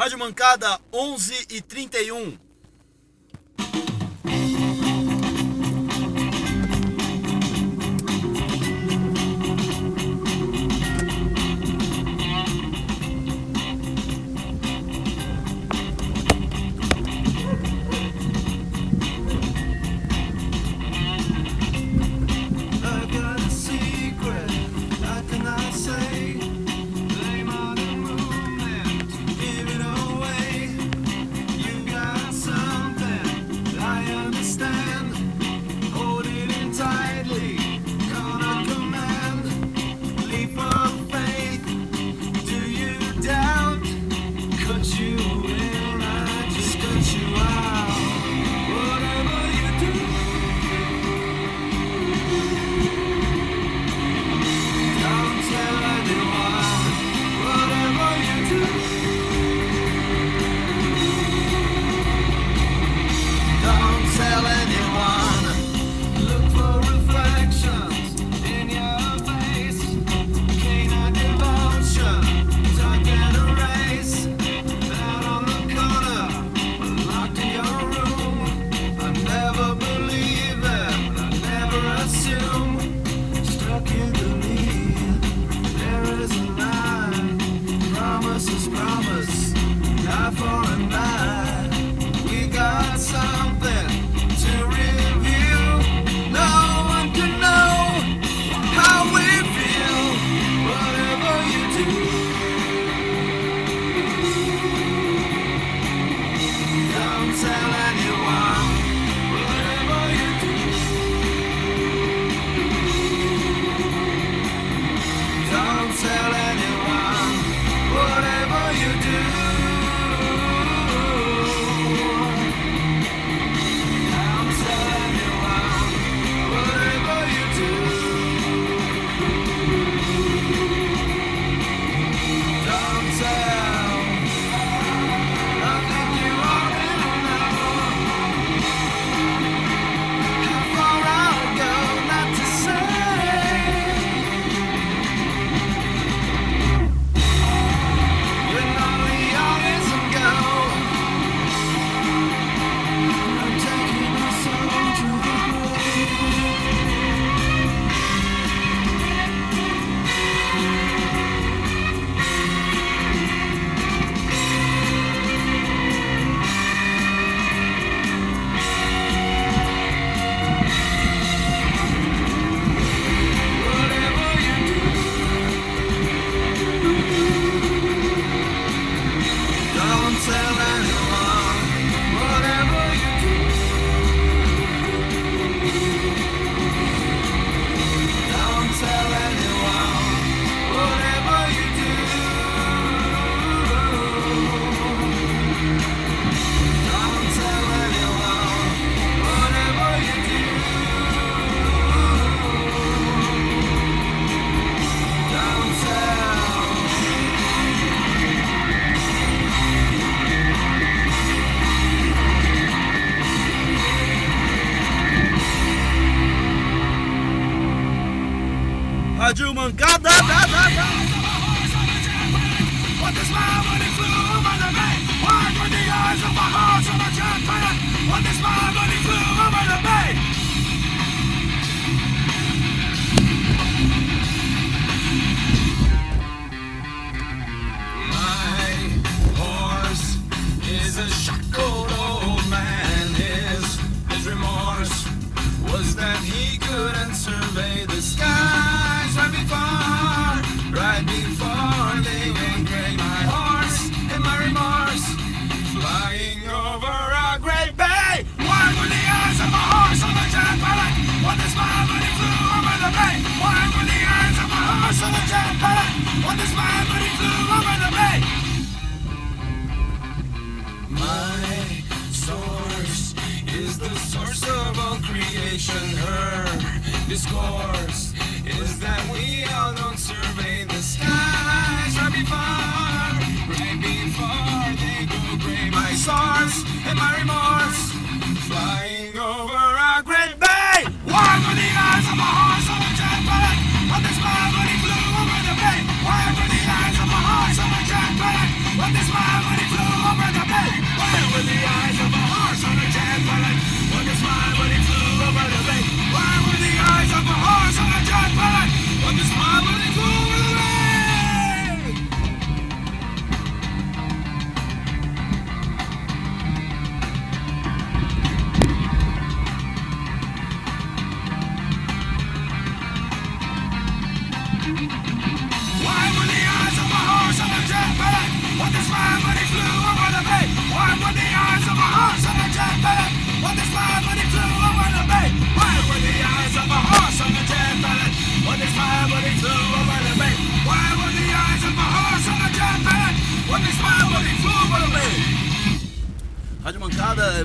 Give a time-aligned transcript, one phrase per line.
[0.00, 2.49] Rádio Mancada 11 e 31.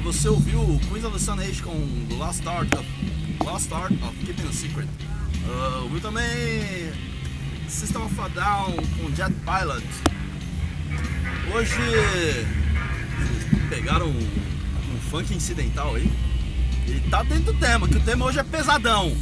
[0.05, 1.71] Você ouviu Queens of the Sun Age com
[2.17, 2.85] Lost Art of,
[3.43, 4.87] Lost Art of Keeping a Secret.
[5.45, 6.91] Uh, ouviu também
[7.67, 9.85] System of a Down com Jet Pilot.
[11.53, 12.47] Hoje
[13.69, 16.11] pegaram um, um funk incidental aí.
[16.87, 19.15] E tá dentro do tema, que o tema hoje é pesadão.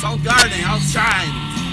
[0.00, 1.69] Soundgarden, Outshine.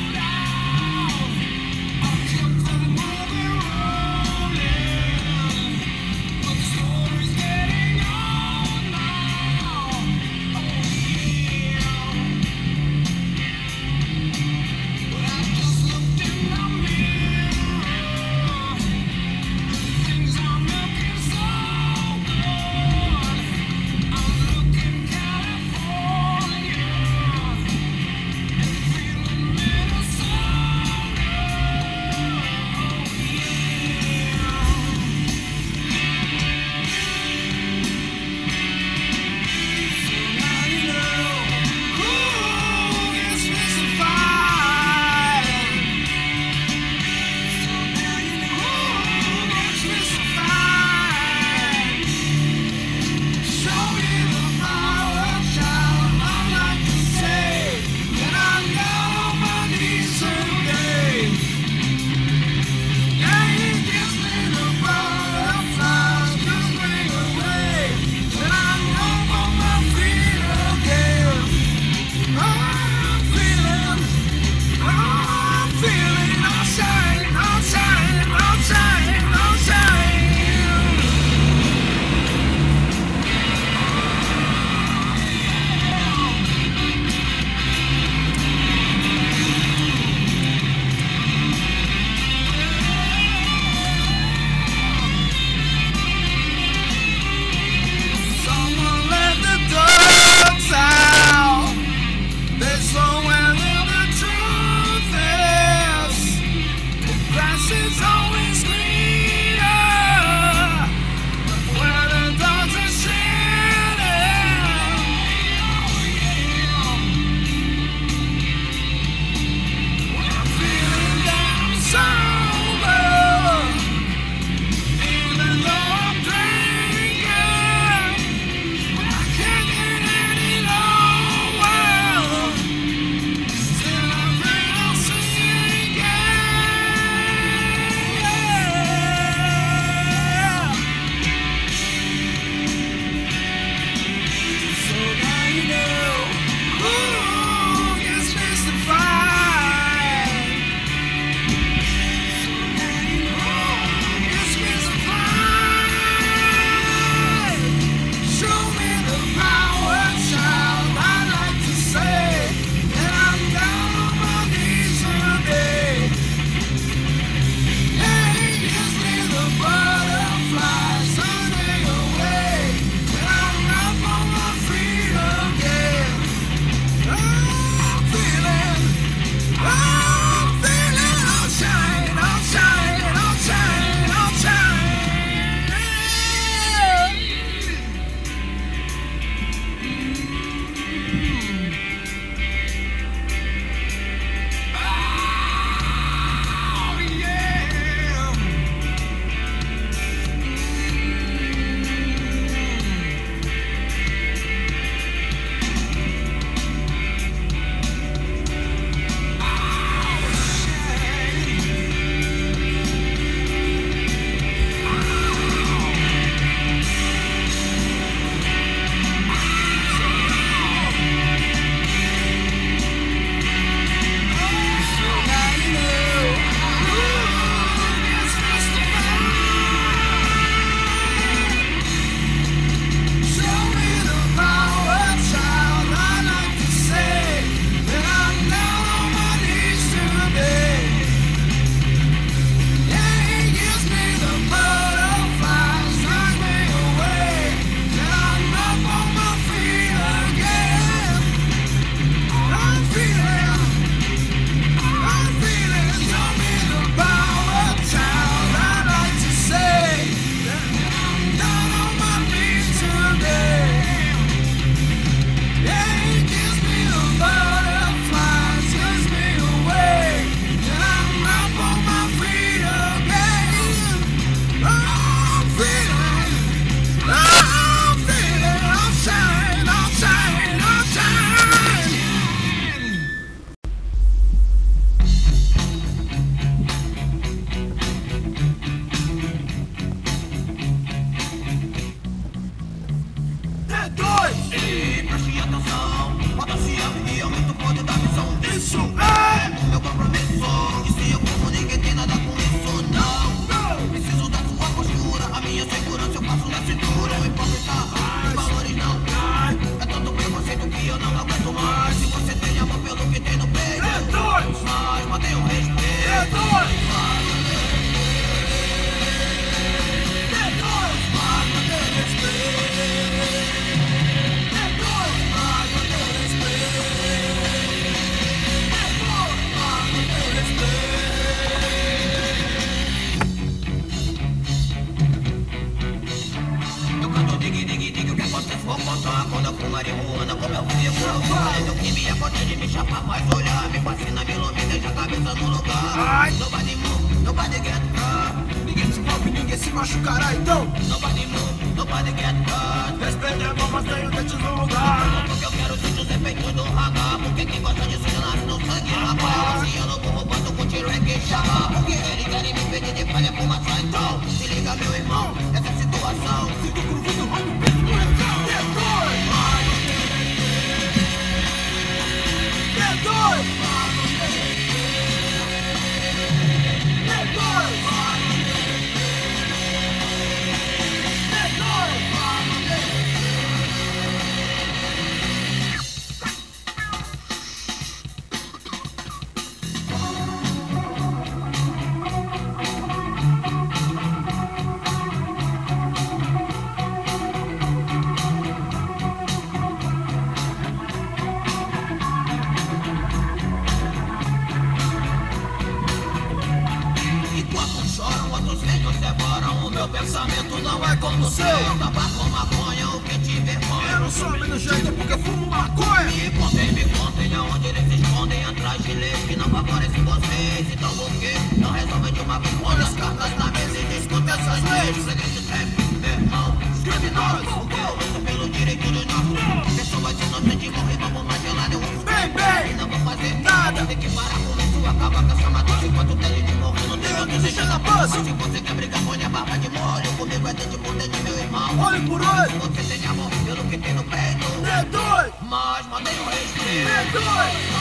[441.80, 442.60] Olho por olho.
[442.60, 444.46] Você tem amor pelo que tem no peito.
[444.64, 445.32] D2!
[445.44, 446.88] Mas mantém o respeito.
[447.14, 447.78] D2!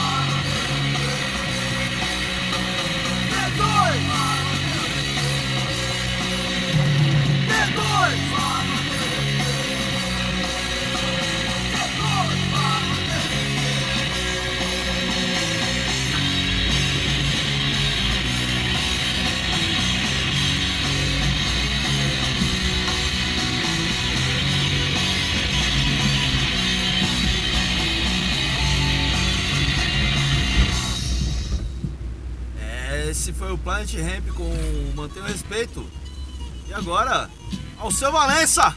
[3.31, 3.57] D2!
[7.49, 8.36] D2!
[33.27, 34.49] Esse foi o Planet Ramp com
[34.95, 35.85] Mantenha o Respeito.
[36.65, 37.29] E agora,
[37.77, 38.73] ao seu Valença!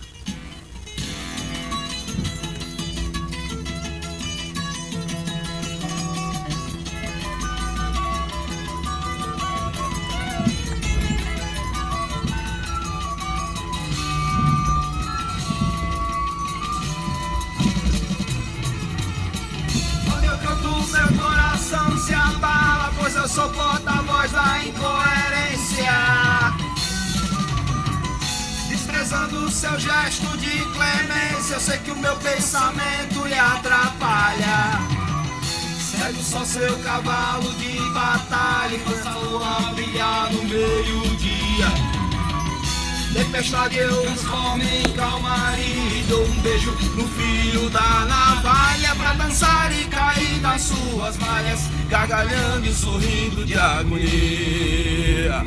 [29.50, 34.80] Seu gesto de clemência, eu sei que o meu pensamento lhe atrapalha.
[35.80, 41.66] Segue só seu cavalo de batalha, enquanto a lua brilhar no meio-dia.
[43.12, 49.73] Tempestade eu transformo em calmaria e dou um beijo no fio da navalha pra dançar
[49.73, 55.45] e cair nas suas malhas, gargalhando e sorrindo de agonia.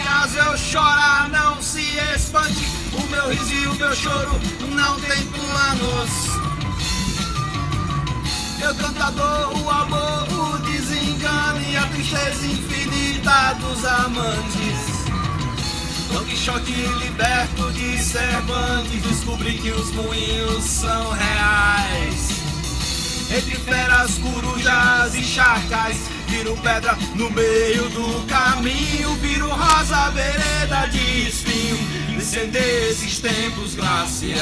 [0.00, 1.82] Acaso eu chorar, não se
[2.14, 2.64] espante.
[2.92, 4.40] O meu riso e o meu choro
[4.70, 6.10] não tem planos.
[8.60, 14.98] Eu canto a dor, o amor, o desengano e a tristeza infinita dos amantes.
[16.12, 22.30] Don Quixote liberto de Cervantes, descobri que os moinhos são reais.
[23.30, 31.28] Entre feras, corujas e chacais Viro pedra no meio do caminho Viro rosa, vereda de
[31.28, 31.76] espinho
[32.16, 34.38] Descender esses tempos glaciais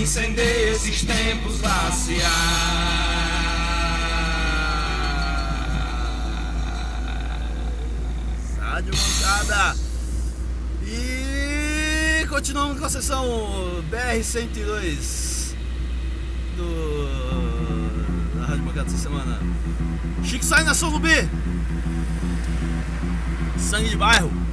[0.00, 2.24] incender esses tempos glaciais.
[8.58, 9.76] Rádio Mancada.
[10.82, 13.26] E continuamos com a sessão
[13.90, 15.54] BR-102
[16.56, 18.38] do...
[18.38, 19.38] da Rádio Mancada essa semana.
[20.24, 21.28] Chique sai na Solubi.
[23.58, 24.49] Sangue de bairro.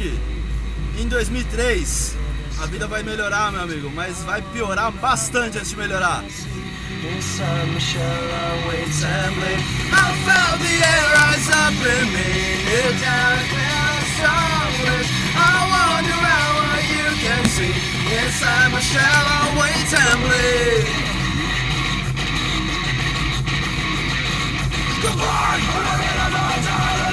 [0.00, 2.16] em 2003,
[2.62, 6.24] a vida vai melhorar, meu amigo, mas vai piorar bastante antes de melhorar.
[25.02, 25.58] Goodbye,
[26.22, 27.11] I'm not gonna.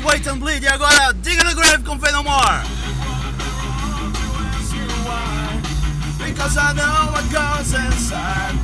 [0.00, 0.62] Beach, Wait and Bleed.
[0.62, 2.62] E agora, Dig the Grave com Fade No More.
[6.18, 8.59] Because I know what goes inside.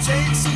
[0.00, 0.47] takes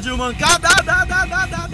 [0.00, 1.65] de mancada, da, da, da, da.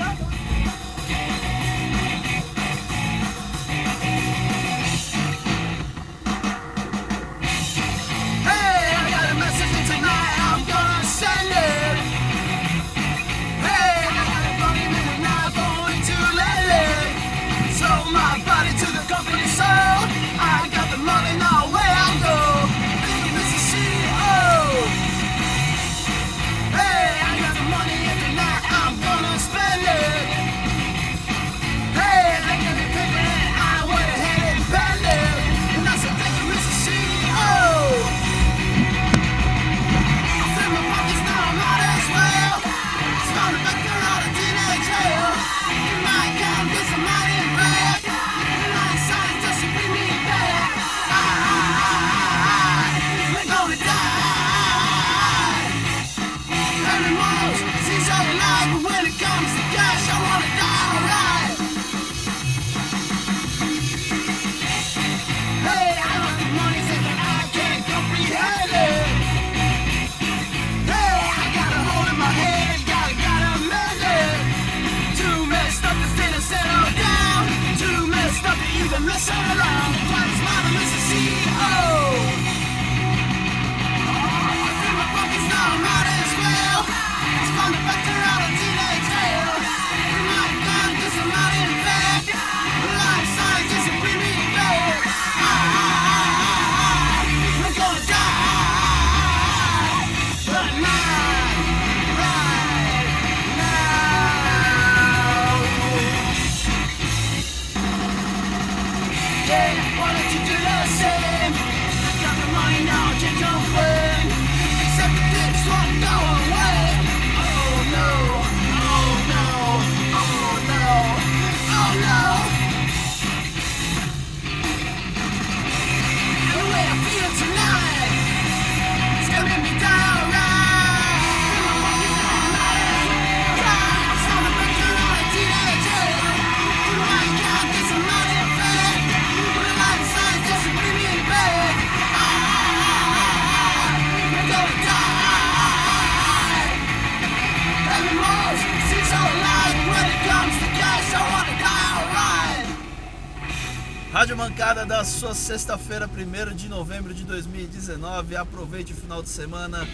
[155.43, 158.37] Sexta-feira, 1 de novembro de 2019.
[158.37, 159.87] Aproveite o final de semana.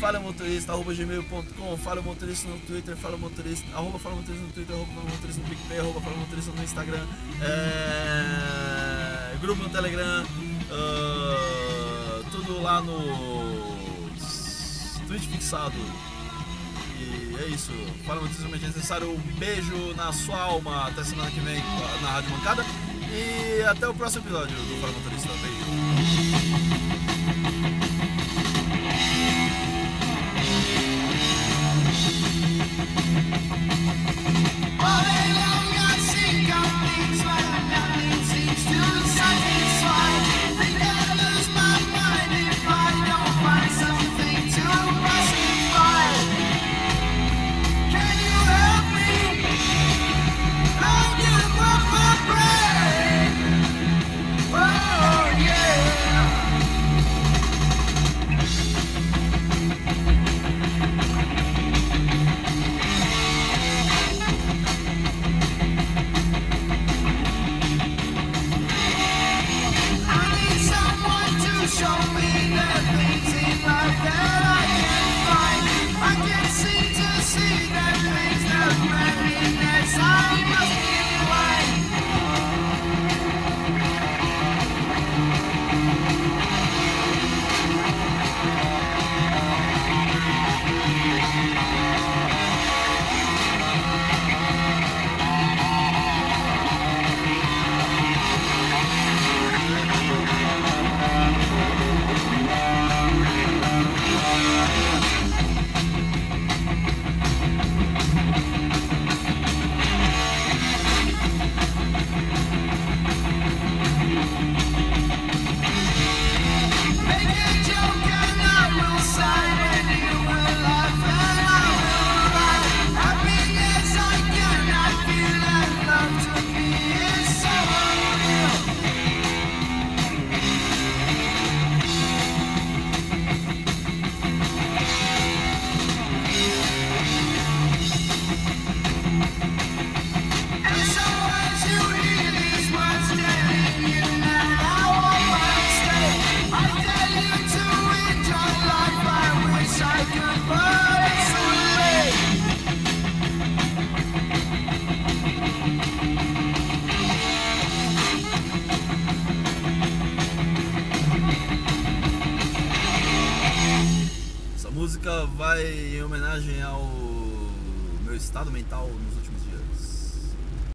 [0.00, 4.74] Fala motorista, arroba gmail.com, fala motorista no Twitter, fala motorista, arroba fala motorista no Twitter,
[4.74, 7.06] arroba fala motorista no PicPay, arroba fala motorista no Instagram,
[7.42, 10.24] é, grupo no Telegram,
[10.72, 12.98] ah, tudo lá no
[15.06, 15.76] Twitch fixado.
[16.98, 17.72] E é isso.
[18.06, 19.10] Fala motorista no necessário.
[19.10, 20.86] Um beijo na sua alma.
[20.86, 21.62] Até semana que vem
[22.00, 22.89] na Rádio Mancada.
[23.12, 25.28] E até o próximo episódio do Fala Motorista.
[25.42, 26.99] Beijo.